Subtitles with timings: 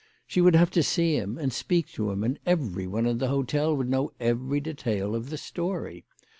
[0.25, 3.77] She would have to see him and speak to him, and everyone in the hotel
[3.77, 6.05] would know every detail of the story.